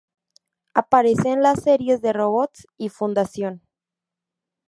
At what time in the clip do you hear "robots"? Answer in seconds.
2.11-2.65